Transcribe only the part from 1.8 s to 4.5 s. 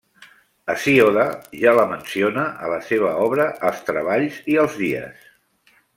menciona a la seva obra Els treballs